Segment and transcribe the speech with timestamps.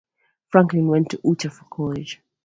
[0.49, 2.23] Franklin went to Utah for college.